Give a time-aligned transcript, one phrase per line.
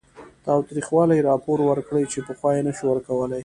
[0.45, 3.39] تاوتریخوالي راپور ورکړي چې پخوا یې نه شو ورکولی